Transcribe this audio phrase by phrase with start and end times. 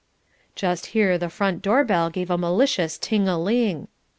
[0.55, 3.87] Just here the front door bell gave a malicious ting a ling.